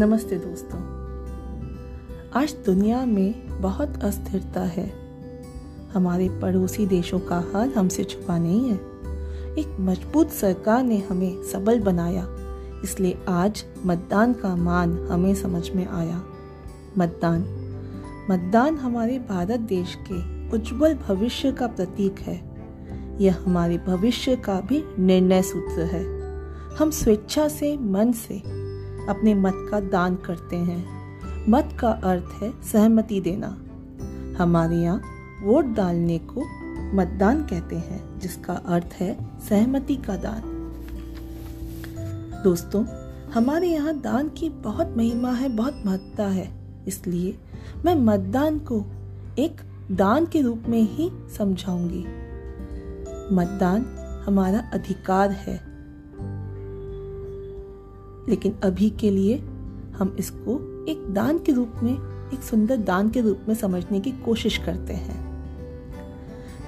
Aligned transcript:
नमस्ते 0.00 0.36
दोस्तों। 0.36 0.78
आज 2.42 2.56
दुनिया 2.66 3.06
में 3.06 3.60
बहुत 3.60 4.02
अस्थिरता 4.02 4.60
है। 4.60 4.92
हमारे 5.92 6.28
पड़ोसी 6.28 6.86
देशों 6.86 7.20
का 7.20 7.50
हाल 7.54 7.68
हमसे 7.68 8.04
छुपा 8.04 8.38
नहीं 8.38 8.68
है। 8.68 8.76
एक 9.54 9.76
मज़बूत 9.80 10.30
सरकार 10.30 10.82
ने 10.82 10.98
हमें 10.98 11.42
सबल 11.42 11.80
बनाया, 11.80 12.26
इसलिए 12.84 13.18
आज 13.28 13.64
मतदान 13.86 14.32
का 14.32 14.56
मान 14.56 15.06
हमें 15.10 15.34
समझ 15.34 15.70
में 15.70 15.86
आया। 15.86 16.22
मतदान। 16.98 17.40
मतदान 18.30 18.76
हमारे 18.76 19.18
भारत 19.18 19.60
देश 19.60 19.98
के 20.12 20.48
उज्जवल 20.56 20.94
भविष्य 20.94 21.52
का 21.52 21.66
प्रतीक 21.66 22.20
है। 22.20 22.50
यह 23.20 23.36
हमारे 23.46 23.78
भविष्य 23.78 24.36
का 24.36 24.60
भी 24.60 24.84
निर्णय 24.98 25.42
सूत्र 25.42 25.82
है। 25.82 26.04
हम 26.76 26.90
स्वेच्छा 26.90 27.48
से, 27.48 27.76
मन 27.76 28.12
से 28.12 28.59
अपने 29.08 29.34
मत 29.34 29.52
का 29.70 29.80
दान 29.80 30.16
करते 30.16 30.56
हैं। 30.56 31.00
मत 31.48 31.76
का 31.80 31.88
अर्थ 31.88 32.42
है 32.42 32.62
सहमति 32.62 33.20
देना। 33.20 33.58
हमारे 34.42 34.76
यहाँ 34.76 35.02
वोट 35.42 35.64
डालने 35.64 36.18
को 36.18 36.42
मतदान 36.96 37.42
कहते 37.42 37.76
हैं, 37.76 38.18
जिसका 38.18 38.52
अर्थ 38.52 38.92
है 38.92 39.40
सहमति 39.40 39.96
का 39.96 40.16
दान। 40.16 40.42
दोस्तों, 42.44 42.84
हमारे 43.30 43.68
यहाँ 43.68 44.00
दान 44.00 44.28
की 44.28 44.48
बहुत 44.48 44.94
महिमा 44.96 45.32
है, 45.32 45.48
बहुत 45.48 45.82
महत्ता 45.86 46.26
है। 46.26 46.52
इसलिए 46.88 47.38
मैं 47.86 47.94
मतदान 47.94 48.58
को 48.58 48.84
एक 49.38 49.56
दान 49.90 50.26
के 50.26 50.40
रूप 50.40 50.62
में 50.68 50.82
ही 50.82 51.10
समझाऊँगी। 51.38 52.04
मतदान 53.34 53.86
हमारा 54.26 54.70
अधिकार 54.74 55.30
है। 55.30 55.69
लेकिन 58.30 58.54
अभी 58.62 58.90
के 58.90 59.10
लिए 59.10 59.38
हम 59.96 60.16
इसको 60.18 60.70
एक 60.88 61.14
दान 61.14 61.38
के 61.38 61.52
रूप 61.52 61.72
में, 61.82 61.94
एक 62.34 62.42
सुंदर 62.42 62.76
दान 62.76 63.10
के 63.10 63.20
रूप 63.20 63.38
में 63.48 63.54
समझने 63.54 64.00
की 64.00 64.10
कोशिश 64.10 64.58
करते 64.58 64.92
हैं। 64.92 65.30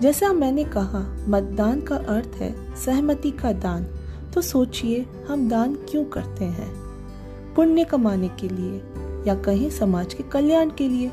जैसा 0.02 0.32
मैंने 0.32 0.64
कहा, 0.64 1.26
मतदान 1.28 1.80
का 1.80 1.96
अर्थ 1.96 2.28
है 2.36 2.76
सहमति 2.76 3.30
का 3.30 3.52
दान। 3.52 3.86
तो 4.34 4.40
सोचिए, 4.40 5.06
हम 5.28 5.48
दान 5.48 5.74
क्यों 5.74 6.04
करते 6.04 6.44
हैं? 6.44 6.74
पुण्य 7.56 7.84
कमाने 7.84 8.28
के 8.28 8.48
लिए 8.48 8.82
या 9.26 9.34
कहीं 9.34 9.70
समाज 9.70 10.14
के 10.14 10.22
कल्याण 10.22 10.70
के 10.70 10.88
लिए, 10.88 11.12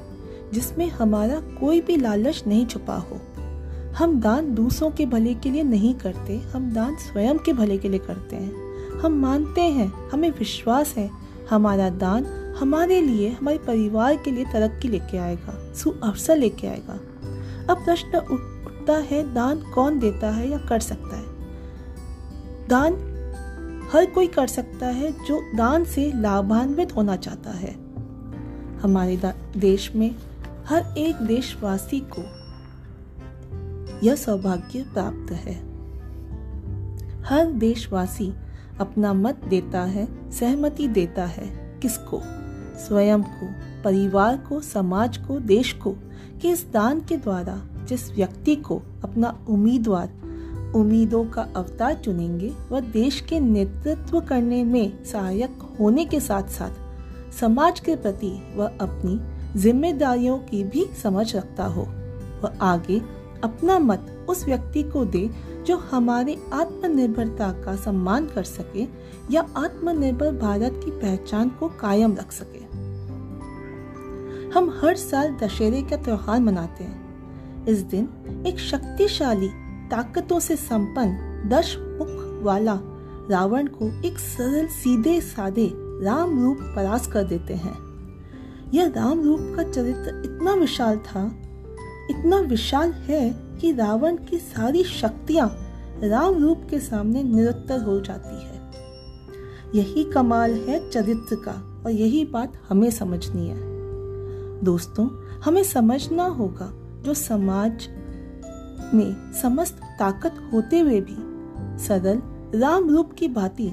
जिसमें 0.54 0.90
हमारा 0.90 1.40
कोई 1.40 1.82
भी 1.82 1.98
लालच 1.98 2.44
नहीं 2.48 2.66
छुपा 2.66 2.96
हो। 2.96 3.22
हम 3.98 4.20
दान 4.20 4.56
दूसरों 4.56 4.92
के 4.92 5.06
भले 5.06 5.34
के 5.34 5.52
लिए 5.52 5.64
नहीं 5.64 5.94
करते, 5.94 6.38
हम 6.38 6.74
दान 6.74 6.96
स्वयं 6.96 7.38
के 7.38 7.54
भले 7.54 7.78
के 7.78 7.90
लिए 7.90 8.00
करते 8.00 8.36
हैं। 8.36 8.69
हम 9.02 9.14
मानते 9.14 9.62
हैं, 9.62 10.10
हमें 10.10 10.30
विश्वास 10.30 10.96
है। 10.98 11.10
हमारा 11.50 11.90
दान 11.90 12.26
हमारे 12.60 13.02
लिए, 13.02 13.30
हमारे 13.30 13.58
परिवार 13.58 14.16
के 14.16 14.32
लिए 14.32 14.46
तरक्की 14.46 14.88
लेके 14.88 15.18
आएगा 15.18 15.74
सु 15.74 15.90
अवसर 16.04 16.38
लेके 16.38 16.68
आएगा। 16.68 16.94
अब 17.74 17.86
प्रश्न 17.86 18.18
उठता 18.18 18.94
है, 18.94 19.34
दान 19.34 19.72
कौन 19.76 20.00
देता 20.00 20.32
है 20.32 20.50
या 20.50 20.58
कर 20.58 20.80
सकता 20.80 21.18
है? 21.18 21.26
दान 22.68 22.94
हर 23.94 24.06
कोई 24.06 24.28
कर 24.28 24.48
सकता 24.48 24.88
है 24.88 25.26
जो 25.26 25.58
दान 25.58 25.84
से 25.84 26.12
लाभान्वित 26.16 26.96
होना 26.96 27.16
चाहता 27.16 27.52
है। 27.52 27.76
हमारे 28.80 29.22
देश 29.58 29.96
में 29.96 30.16
हर 30.68 30.94
एक 30.98 31.16
देशवासी 31.16 32.00
को 32.00 32.22
यह 34.08 34.16
सौभाग्य 34.16 34.86
प्राप्त 34.94 35.32
है। 35.32 35.56
हर 37.24 37.46
देशवासी 37.46 38.34
अपना 38.80 39.14
मत 39.14 39.42
देता 39.48 39.82
है, 39.82 40.32
सहमति 40.32 40.88
देता 40.88 41.26
है। 41.26 41.80
किसको? 41.82 42.22
स्वयं 42.88 43.24
को, 43.24 43.48
परिवार 43.84 44.38
को, 44.38 44.60
समाज 44.60 45.18
को, 45.18 45.40
देश 45.40 45.74
को, 45.74 45.96
कि 46.42 46.52
इस 46.52 46.72
दान 46.72 47.00
के 47.00 47.18
द्वारा, 47.18 47.62
जिस 47.86 48.12
व्यक्ति 48.12 48.56
को 48.56 48.82
अपना 49.04 49.46
उम्मीदवार, 49.50 50.10
उम्मीदों 50.76 51.26
का 51.26 51.42
अवतार 51.42 51.94
चुनेंगे, 51.94 52.56
वह 52.72 52.80
देश 52.80 53.22
के 53.22 53.40
नेतृत्व 53.40 54.22
करने 54.22 54.64
में 54.64 55.04
सहायक 55.04 55.58
होने 55.80 56.06
के 56.06 56.20
साथ 56.20 56.44
साथ 56.44 56.72
समाज 57.34 57.80
के 57.80 57.96
प्रति 57.96 58.54
वह 58.56 58.68
अपनी 58.68 59.40
जिम्मेदारियों 59.62 60.38
की 60.38 60.64
भी 60.64 60.86
समझ 61.04 61.36
रखता 61.36 61.66
हो। 61.66 61.82
वह 62.44 62.54
आगे 62.62 63.02
अपना 63.44 63.80
मत 63.80 64.26
उस 64.30 64.46
व्यक्ति 64.46 64.84
को 64.84 65.06
दे 65.06 65.30
जो 65.66 65.78
हमारे 65.78 66.38
आत्मनिर्भरता 66.54 67.52
का 67.52 67.76
सम्मान 67.76 68.26
कर 68.26 68.44
सके 68.44 68.88
या 69.32 69.42
आत्मनिर्भर 69.58 70.32
भारत 70.32 70.82
की 70.86 70.92
पहचान 70.92 71.50
को 71.50 71.68
कायम 71.70 72.14
रख 72.14 72.32
सके। 72.32 72.70
हम 74.50 74.80
हर 74.84 74.96
साल 74.96 75.38
दशहरे 75.44 75.82
का 75.82 75.96
त्योहार 75.96 76.40
मनाते 76.40 76.84
हैं। 76.84 77.66
इस 77.66 77.80
दिन 77.80 78.10
एक 78.48 78.60
शक्तिशाली, 78.60 79.50
ताकतों 79.90 80.40
से 80.40 80.56
संपन्न 80.56 81.50
दश 81.50 81.78
मुख 81.78 82.44
वाला 82.44 82.80
रावण 83.32 83.68
को 83.68 84.08
एक 84.08 84.20
सरल, 84.20 84.68
सीधे 84.68 85.22
साधे 85.22 85.72
राम 85.76 86.44
रूप 86.44 86.58
परास 86.76 87.08
कर 87.08 87.24
देते 87.24 87.54
हैं। 87.54 87.78
यह 88.74 88.88
राम 88.88 89.22
रूप 89.22 89.40
का 89.42 89.64
चरित्र 89.64 90.22
इतना 90.26 90.54
विशाल 90.54 90.98
था, 90.98 91.26
इतना 92.10 92.40
विशाल 92.40 92.92
है 92.92 93.49
कि 93.62 93.72
रावण 93.72 94.18
की 94.18 94.38
सारी 94.38 94.84
शक्तियाँ 94.84 95.50
राम 96.04 96.36
रूप 96.36 96.68
के 96.70 96.80
सामने 96.80 97.24
निरुत्तर 97.24 97.82
हो 97.82 98.00
जाती 98.00 98.36
है। 98.46 98.60
यही 99.76 100.04
कमाल 100.04 100.54
है 100.54 100.90
चरित्र 100.90 101.36
का 101.36 101.84
और 101.86 101.92
यही 101.92 102.26
बात 102.26 102.54
हमें 102.70 102.90
समझनी 102.92 103.48
है। 103.48 103.58
दोस्तों, 104.64 105.08
हमें 105.46 105.64
समझना 105.64 106.24
होगा 106.24 106.72
जो 107.04 107.14
समाज 107.14 107.88
में 108.94 109.34
समस्त 109.42 109.80
ताकत 110.00 110.50
होते 110.54 110.80
हुए 110.80 111.02
भी 111.02 111.18
सरल 111.84 112.22
राम 112.60 112.90
रूप 112.90 113.14
की 113.14 113.28
भांति 113.28 113.72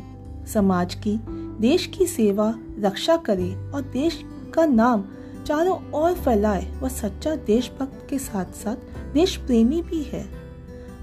समाज 0.53 0.95
की, 0.95 1.19
देश 1.61 1.87
की 1.87 2.07
सेवा, 2.07 2.55
रक्षा 2.79 3.17
करे 3.17 3.71
और 3.71 3.83
देश 3.83 4.23
का 4.55 4.67
नाम 4.67 5.05
चारों 5.47 5.79
ओर 5.93 6.13
फैलाए 6.15 6.81
वह 6.81 6.89
सच्चा 6.89 7.35
देशभक्त 7.37 8.07
के 8.11 8.19
साथ 8.19 8.45
साथ 8.45 8.96
देश 9.17 9.37
प्रेमी 9.37 9.83
भी 9.83 10.03
है। 10.03 10.25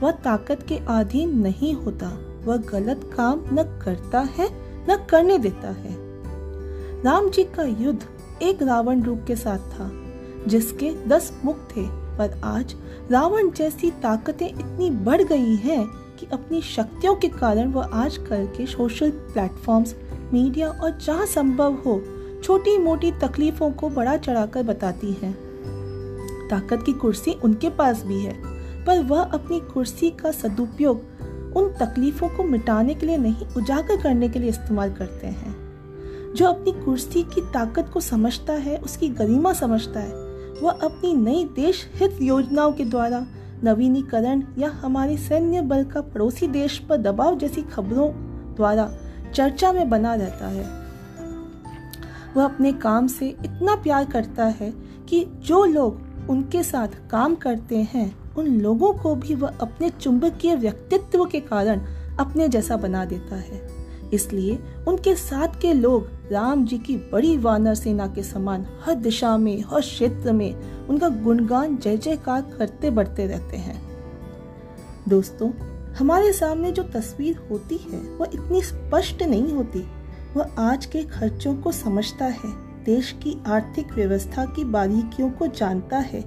वह 0.02 0.12
ताकत 0.12 0.64
के 0.64 0.78
अधीन 0.88 1.38
नहीं 1.40 1.74
होता, 1.74 2.08
वह 2.46 2.58
गलत 2.58 3.10
काम 3.18 3.40
न 3.54 3.82
करता 3.86 4.20
है, 4.20 4.50
न 4.90 5.06
करने 5.10 5.38
देता 5.38 5.70
है। 5.72 5.96
राम 7.04 7.30
जी 7.30 7.44
का 7.44 7.64
युद्ध 7.64 8.06
एक 8.42 8.64
रावण 8.64 9.04
रूप 9.04 9.24
के 9.28 9.36
साथ 9.36 9.58
था, 9.58 9.92
जिसके 10.48 10.92
दस 11.08 11.34
मुख 11.46 11.56
थे, 11.56 11.82
पर 12.18 12.42
आज 12.44 12.76
रावण 13.12 13.50
जैसी 13.52 13.92
ताकतें 13.92 14.48
इतनी 14.48 14.90
बढ़ 14.90 15.22
गई 15.22 15.56
हैं 15.56 15.86
कि 16.20 16.28
अपनी 16.34 16.62
शक्तियों 16.62 17.16
के 17.16 17.28
कारण 17.28 17.72
वह 17.72 17.84
आज 17.84 18.18
कल 18.18 18.46
के 18.58 18.66
सोशल 18.66 19.10
प्लेटफॉर्म्स 19.10 19.96
मीडिया 20.34 20.70
और 20.70 20.98
जहाँ 20.98 21.26
संभव 21.26 21.74
हो 21.74 22.02
छोटी 22.44 22.78
मोटी 22.78 23.12
तकलीफों 23.12 23.72
को 23.72 23.90
बड़ा 23.90 24.18
चढ़ाकर 24.18 24.64
बताती 24.64 25.12
है। 25.14 25.53
ताकत 26.50 26.84
की 26.86 26.94
कुर्सी 26.94 27.32
उनके 27.32 27.70
पास 27.70 28.04
भी 28.04 28.20
है, 28.22 28.34
पर 28.86 29.04
वह 29.04 29.22
अपनी 29.22 29.60
कुर्सी 29.60 30.10
का 30.10 30.32
सदुपयोग 30.32 31.02
उन 31.56 31.70
तकलीफों 31.70 32.30
को 32.30 32.44
मिटाने 32.44 32.94
के 32.94 33.06
लिए 33.06 33.18
नहीं, 33.18 33.48
उजागर 33.58 34.02
करने 34.02 34.30
के 34.30 34.40
लिए 34.40 34.50
इस्तेमाल 34.50 34.94
करते 34.94 35.28
हैं। 35.28 35.56
जो 36.36 36.46
अपनी 36.46 36.72
कुर्सी 36.72 37.24
की 37.24 37.42
ताकत 37.42 37.90
को 37.94 38.00
समझता 38.00 38.54
है, 38.54 38.78
उसकी 38.78 39.10
गरिमा 39.10 39.54
समझता 39.54 40.00
है, 40.00 40.14
वह 40.62 40.72
अपनी 40.72 41.14
नई 41.14 41.50
देश 41.56 41.90
हित 41.96 42.18
योजनाओं 42.22 42.72
के 42.72 42.86
द्वारा 42.86 43.26
नवीनीकरण 43.64 44.44
या 44.58 44.70
हमारे 44.70 45.18
सैन्य 45.18 45.62
बल 45.62 45.84
का 45.84 46.02
पड़ोसी 46.02 46.48
देश 46.48 46.78
पर 46.80 46.98
दबाव 46.98 47.38
जैसी 47.38 47.62
खबरों 47.62 48.12
द्वारा 48.56 48.92
चर्चा 49.34 49.72
में 49.72 49.90
बना 49.90 50.16
रहता 50.16 50.48
है। 50.48 50.66
वह 52.38 52.46
अपने 52.46 52.74
काम 52.74 53.08
से 53.08 53.28
इतना 53.28 53.76
प्यार 53.76 54.06
करता 54.06 54.46
है 54.46 54.74
कि 55.10 55.26
जो 55.40 55.66
लोग 55.66 56.03
उनके 56.30 56.64
साथ 56.64 56.88
काम 57.10 57.36
करते 57.36 57.78
हैं, 57.78 58.36
उन 58.36 58.48
लोगों 58.48 58.94
को 58.94 59.16
भी 59.16 59.36
वह 59.36 59.48
अपने 59.48 59.90
चुंबकीय 59.90 60.56
व्यक्तित्व 60.56 61.26
के 61.26 61.40
कारण 61.40 61.82
अपने 62.20 62.48
जैसा 62.48 62.78
बना 62.78 63.06
देता 63.06 63.36
है। 63.36 63.68
इसलिए 64.14 64.60
उनके 64.88 65.16
साथ 65.16 65.48
के 65.62 65.74
लोग 65.74 66.10
राम 66.32 66.66
जी 66.66 66.78
की 66.78 66.98
बड़ी 66.98 67.38
वानर 67.38 67.76
सेना 67.76 68.08
के 68.08 68.24
समान 68.24 68.66
हर 68.86 68.96
दिशा 68.96 69.38
में, 69.38 69.64
हर 69.68 69.82
क्षेत्र 69.82 70.32
में 70.32 70.88
उनका 70.88 71.10
गुणगान 71.10 71.78
जय 71.78 71.98
जयकार 71.98 72.42
करते 72.58 72.90
बढ़ते 72.90 73.28
रहते 73.28 73.58
हैं। 73.58 73.82
दोस्तों, 75.10 75.52
हमारे 76.00 76.34
सामने 76.34 76.72
जो 76.72 76.84
तस्वीर 76.84 77.48
होती 77.52 77.78
है, 77.78 78.00
वह 78.18 78.28
इतनी 78.34 78.62
स्पष्ट 78.62 79.24
नहीं 79.24 79.54
होती। 79.54 79.86
वह 80.38 80.50
आज 80.60 80.86
के 80.86 81.04
खर्चों 81.04 81.56
को 81.56 81.72
समझता 81.72 82.26
है 82.26 82.73
देश 82.86 83.12
की 83.12 83.36
आर्थिक 83.48 83.94
व्यवस्था 83.94 84.46
की 84.46 84.64
बारीकियों 84.64 85.30
को 85.30 85.48
जानता 85.48 85.98
है। 85.98 86.24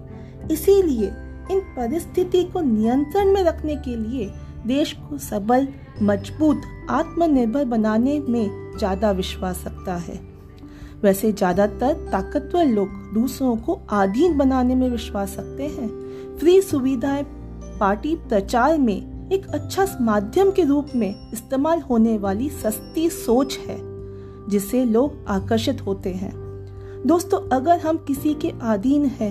इसीलिए 0.53 1.07
इन 1.53 1.61
परिस्थिति 1.77 2.43
को 2.45 2.61
नियंत्रण 2.61 3.33
में 3.33 3.43
रखने 3.43 3.77
के 3.77 3.97
लिए 3.97 4.31
देश 4.67 4.93
को 4.93 5.19
सबल, 5.19 5.69
मज़बूत, 6.03 6.63
आत्मनिर्भर 6.91 7.65
बनाने 7.65 8.19
में 8.21 8.77
ज़्यादा 8.79 9.11
विश्वास 9.11 9.65
रखता 9.67 9.95
है। 9.97 10.21
वैसे 11.03 11.33
ज़्यादातर 11.33 11.93
ताकतवर 12.13 12.65
लोग 12.65 12.89
दूसरों 13.15 13.57
को 13.57 13.81
अधीन 13.93 14.37
बनाने 14.39 14.75
में 14.75 14.89
विश्वास 14.91 15.37
रखते 15.39 15.67
हैं। 15.67 15.89
फ्री 16.39 16.61
सुविधाएँ 16.61 17.25
पार्टी 17.81 18.15
प्रचार 18.19 18.79
में 18.79 19.29
एक 19.33 19.47
अच्छा 19.47 19.87
माध्यम 20.01 20.51
के 20.51 20.65
रूप 20.65 20.91
में 20.95 21.31
इस्तेमाल 21.33 21.81
होने 21.81 22.17
वाली 22.19 22.49
सस्ती 22.49 23.09
सोच 23.11 23.59
है, 23.59 23.79
जिससे 24.49 24.85
लोग 24.85 25.25
आकर्षित 25.29 25.87
होते 25.87 26.13
हैं। 26.13 26.46
दोस्तों, 27.07 27.39
अगर 27.53 27.79
हम 27.79 27.97
किसी 27.97 28.33
के 28.35 28.51
अधीन 28.63 29.05
है, 29.07 29.31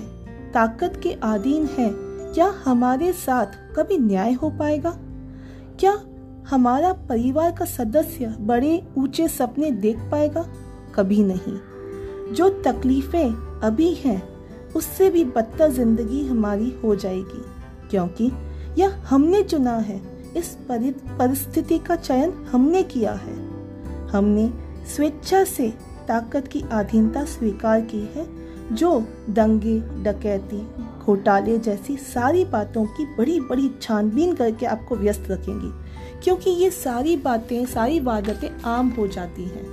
ताकत 0.52 1.00
के 1.02 1.10
अधीन 1.22 1.66
है, 1.66 1.90
क्या 2.34 2.46
हमारे 2.64 3.12
साथ 3.12 3.46
कभी 3.76 3.98
न्याय 3.98 4.32
हो 4.32 4.50
पाएगा? 4.50 4.90
क्या 5.80 5.92
हमारा 6.48 6.92
परिवार 6.92 7.52
का 7.52 7.64
सदस्य 7.64 8.34
बड़े 8.40 8.82
ऊँचे 8.98 9.28
सपने 9.28 9.70
देख 9.70 9.98
पाएगा? 10.12 10.46
कभी 10.94 11.22
नहीं। 11.22 12.34
जो 12.34 12.48
तकलीफें 12.62 13.60
अभी 13.60 13.92
हैं, 13.94 14.22
उससे 14.76 15.10
भी 15.10 15.24
बदतर 15.24 15.70
ज़िंदगी 15.70 16.26
हमारी 16.26 16.74
हो 16.84 16.94
जाएगी, 16.96 17.42
क्योंकि 17.90 18.32
यह 18.78 18.96
हमने 19.08 19.42
चुना 19.42 19.76
है। 19.80 20.00
इस 20.36 20.56
परिस्थिति 20.68 21.78
का 21.78 21.96
चयन 21.96 22.32
हमने 22.52 22.82
किया 22.82 23.12
है। 23.12 23.36
हमने 24.08 24.50
स्वेच्छा 24.86 25.44
से 25.44 25.72
ताकत 26.08 26.48
की 26.48 26.64
अधीनता 26.72 27.24
स्वीकार 27.24 27.80
की 27.80 28.00
है, 28.14 28.26
जो 28.72 29.00
दंगे, 29.30 29.78
डकैती, 30.02 30.60
घोटाले 31.04 31.58
जैसी 31.58 31.96
सारी 31.96 32.44
बातों 32.44 32.84
की 32.86 33.04
बड़ी 33.16 33.40
बड़ी 33.40 33.70
छानबीन 33.82 34.34
करके 34.34 34.66
आपको 34.66 34.96
व्यस्त 34.96 35.30
रखेंगी, 35.30 35.70
क्योंकि 36.24 36.50
ये 36.50 36.70
सारी 36.70 37.16
बातें, 37.16 37.66
सारी 37.66 38.00
वादतें 38.00 38.48
आम 38.64 38.88
हो 38.88 39.06
जाती 39.06 39.44
हैं। 39.44 39.64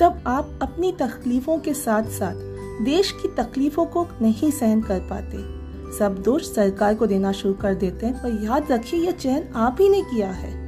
तब 0.00 0.22
आप 0.26 0.58
अपनी 0.62 0.92
तकलीफों 0.92 1.58
के 1.58 1.74
साथ 1.74 2.02
साथ 2.02 2.34
देश 2.84 3.10
की 3.12 3.28
तकलीफों 3.28 3.86
को 3.86 4.06
नहीं 4.22 4.50
सहन 4.50 4.80
कर 4.80 5.00
पाते। 5.00 5.38
सब 5.98 6.22
दोष 6.22 6.54
सरकार 6.54 6.94
को 6.94 7.06
देना 7.06 7.32
शुरू 7.32 7.54
कर 7.54 7.74
देते 7.74 8.06
हैं, 8.06 8.22
पर 8.22 8.44
याद 8.44 8.72
रखिए 8.72 9.00
यह 9.00 9.10
चयन 9.10 9.48
आप 9.56 9.76
ही 9.80 9.88
ने 9.88 10.02
किया 10.02 10.30
है। 10.30 10.63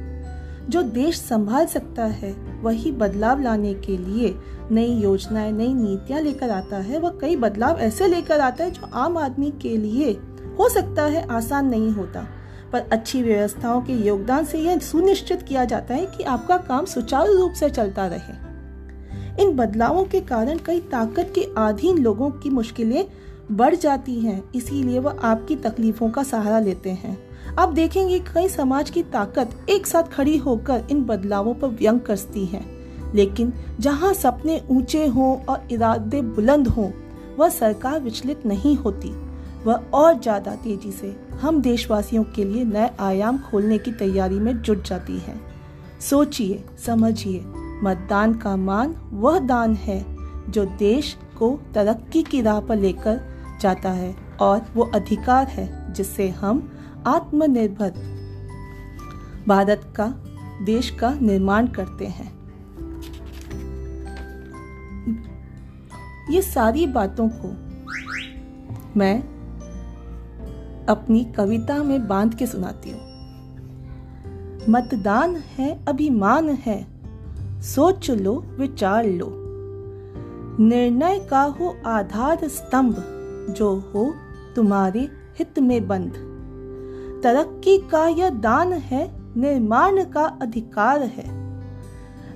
जो 0.69 0.81
देश 0.81 1.21
संभाल 1.21 1.65
सकता 1.65 2.05
है, 2.05 2.61
वही 2.61 2.91
बदलाव 2.91 3.41
लाने 3.41 3.73
के 3.73 3.97
लिए 3.97 4.35
नई 4.71 4.93
योजनाएँ, 4.93 5.51
नई 5.51 5.73
नीतियाँ 5.73 6.21
लेकर 6.21 6.49
आता 6.49 6.77
है। 6.77 6.99
वह 6.99 7.17
कई 7.21 7.35
बदलाव 7.35 7.77
ऐसे 7.77 8.07
लेकर 8.07 8.39
आता 8.39 8.63
है 8.63 8.71
जो 8.71 8.89
आम 8.93 9.17
आदमी 9.17 9.51
के 9.61 9.77
लिए 9.77 10.11
हो 10.59 10.69
सकता 10.69 11.03
है 11.03 11.27
आसान 11.27 11.69
नहीं 11.69 11.91
होता। 11.91 12.27
पर 12.73 12.79
अच्छी 12.79 13.23
व्यवस्थाओं 13.23 13.81
के 13.81 13.93
योगदान 13.93 14.45
से 14.45 14.59
यह 14.59 14.77
सुनिश्चित 14.77 15.41
किया 15.41 15.65
जाता 15.65 15.93
है 15.93 16.05
कि 16.05 16.23
आपका 16.23 16.57
काम 16.57 16.85
सुचारू 16.85 17.33
रूप 17.33 17.51
से 17.51 17.69
चलता 17.69 18.07
रहे। 18.07 18.47
इन 19.43 19.55
बदलावों 19.55 20.03
के 20.03 20.21
कारण 20.21 20.57
कई 20.57 20.79
ताकत 20.79 21.31
के 21.35 21.41
अधीन 21.57 21.97
लोगों 21.97 22.29
की 22.29 22.49
मुश्किलें 22.49 23.07
बढ़ 23.51 23.75
जाती 23.75 24.19
हैं, 24.19 24.43
इसीलिए 24.55 24.99
वह 24.99 25.19
आपकी 25.23 25.55
तकलीफों 25.55 26.09
का 26.09 26.23
सहारा 26.23 26.59
लेते 26.59 26.89
हैं। 26.89 27.26
आप 27.57 27.69
देखेंगे 27.69 28.17
कई 28.19 28.47
समाज 28.47 28.89
की 28.89 29.01
ताकत 29.03 29.51
एक 29.69 29.87
साथ 29.87 30.11
खड़ी 30.13 30.35
होकर 30.37 30.83
इन 30.91 31.03
बदलावों 31.03 31.53
पर 31.53 31.67
व्यंग 31.69 31.99
करती 31.99 32.45
है। 32.45 32.61
लेकिन 33.15 33.53
जहाँ 33.79 34.13
सपने 34.13 34.61
ऊँचे 34.71 35.05
हों 35.05 35.35
और 35.45 35.67
इरादे 35.71 36.21
बुलंद 36.21 36.67
हों, 36.67 36.89
वह 37.37 37.49
सरकार 37.49 37.99
विचलित 38.01 38.45
नहीं 38.45 38.75
होती। 38.75 39.09
वह 39.65 39.89
और 39.93 40.19
ज़्यादा 40.19 40.55
तेज़ी 40.55 40.91
से 40.91 41.15
हम 41.41 41.61
देशवासियों 41.61 42.23
के 42.35 42.43
लिए 42.43 42.63
नए 42.65 42.89
आयाम 42.99 43.37
खोलने 43.41 43.77
की 43.77 43.91
तैयारी 43.93 44.39
में 44.39 44.61
जुट 44.61 44.83
जाती 44.83 45.17
है। 45.17 45.39
सोचिए, 46.01 46.63
समझिए, 46.85 47.43
मतदान 47.83 48.33
का 48.33 48.55
मान 48.55 48.95
वह 49.13 49.39
दान 49.39 49.75
है 49.75 50.03
जो 50.49 50.65
देश 50.79 51.15
को 51.37 51.57
तरक्की 51.73 52.23
की 52.23 52.41
राह 52.41 52.59
पर 52.59 52.75
लेकर 52.75 53.19
जाता 53.61 53.89
है 53.91 54.15
और 54.41 54.65
वो 54.75 54.91
अधिकार 54.95 55.47
है 55.47 55.93
जिससे 55.93 56.29
हम 56.31 56.67
आत्मनिर्भर 57.07 57.93
भारत 59.47 59.93
का, 59.95 60.07
देश 60.65 60.89
का 60.89 61.13
निर्माण 61.21 61.67
करते 61.67 62.05
हैं। 62.05 62.37
ये 66.31 66.41
सारी 66.41 66.87
बातों 66.87 67.29
को 67.29 67.47
मैं 68.99 69.21
अपनी 70.85 71.23
कविता 71.23 71.83
में 71.83 72.07
बाँध 72.07 72.35
के 72.35 72.47
सुनाती 72.47 72.91
हूँ। 72.91 73.01
मतदान 74.69 75.35
है, 75.35 75.85
अभिमान 75.87 76.49
है, 76.49 76.87
सोच 77.61 78.11
लो, 78.11 78.45
विचार 78.59 79.05
लो। 79.05 79.33
निर्णय 80.63 81.19
का 81.19 81.41
हो 81.41 81.77
आधार 81.85 82.47
स्तंभ, 82.47 82.95
जो 83.49 83.91
हो 83.95 84.13
तुम्हारे 84.55 84.99
हित 85.39 85.59
में 85.59 85.87
बंद 85.87 86.36
तरक्की 87.23 87.77
का 87.77 88.07
यह 88.07 88.29
दान 88.29 88.73
है, 88.73 89.11
निर्माण 89.37 90.03
का 90.03 90.25
अधिकार 90.41 91.01
है। 91.01 91.25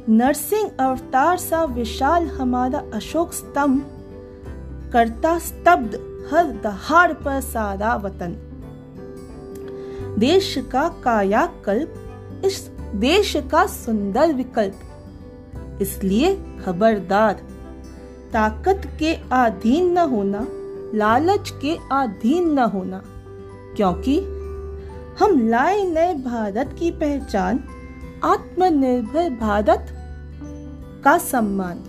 नरसिंह 0.09 0.71
अवतार 0.79 1.37
सा 1.37 1.63
विशाल 1.63 2.27
हमारा 2.27 2.83
अशोक 2.93 3.33
स्तंभ, 3.33 3.81
करता 4.93 5.39
स्तब्ध, 5.39 5.99
हर 6.31 6.47
दहाड़ 6.63 7.13
पर 7.13 7.41
सारा 7.41 7.95
वतन। 7.95 8.35
देश 10.19 10.55
का 10.71 10.87
कायाकल्प, 11.03 11.93
इस 12.45 12.69
देश 12.95 13.35
का 13.51 13.65
सुंदर 13.65 14.33
विकल्प, 14.33 14.79
इसलिए 15.81 16.35
खबरदार। 16.65 17.33
ताकत 18.33 18.81
के 18.99 19.13
अधीन 19.31 19.91
न 19.91 19.97
होना, 19.97 20.47
लालच 20.97 21.49
के 21.49 21.77
अधीन 21.91 22.51
न 22.51 22.59
होना, 22.59 23.01
क्योंकि 23.75 24.30
हम 25.19 25.49
लाए 25.49 25.83
नए 25.83 26.13
भारत 26.13 26.75
की 26.79 26.91
पहचान, 26.91 27.63
आत्मनिर्भर 28.23 29.29
भारत 29.29 29.87
का 31.03 31.17
सम्मान। 31.17 31.83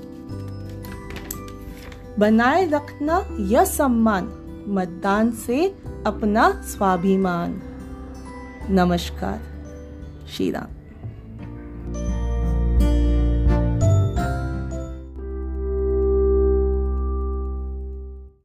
बनाए 2.19 2.67
रखना 2.67 3.27
यह 3.41 3.65
सम्मान, 3.65 4.25
मतदान 4.69 5.31
से 5.31 5.75
अपना 6.07 6.63
स्वाभिमान। 6.63 7.63
नमस्कार 8.71 9.41
श्री 10.37 10.51
राम 10.51 10.82